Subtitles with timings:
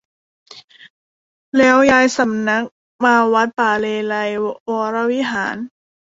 [1.57, 2.63] แล้วย้ายสำนัก
[3.03, 5.55] มาวัดป่าเลไลยก์วรวิหาร